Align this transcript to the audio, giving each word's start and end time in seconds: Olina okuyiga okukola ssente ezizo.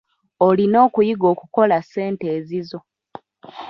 Olina 0.47 0.77
okuyiga 0.87 1.25
okukola 1.33 1.77
ssente 1.81 2.25
ezizo. 2.37 2.79